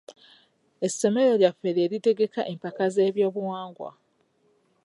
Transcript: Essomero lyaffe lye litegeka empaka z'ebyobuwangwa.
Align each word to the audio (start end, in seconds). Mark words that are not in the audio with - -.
Essomero 0.85 1.33
lyaffe 1.41 1.69
lye 1.75 1.85
litegeka 1.91 2.41
empaka 2.51 2.85
z'ebyobuwangwa. 2.93 3.89